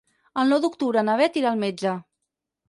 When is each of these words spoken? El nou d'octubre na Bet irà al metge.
El 0.43 0.47
nou 0.53 0.61
d'octubre 0.63 1.03
na 1.09 1.19
Bet 1.19 1.37
irà 1.43 1.49
al 1.53 1.61
metge. 1.65 1.93